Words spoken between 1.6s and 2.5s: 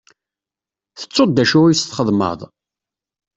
i s-txedmeḍ?